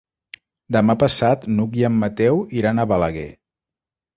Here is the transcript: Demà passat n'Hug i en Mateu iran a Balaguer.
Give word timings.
Demà 0.77 0.95
passat 1.03 1.45
n'Hug 1.57 1.77
i 1.81 1.85
en 1.91 1.99
Mateu 2.05 2.41
iran 2.63 2.81
a 2.81 2.87
Balaguer. 2.93 3.29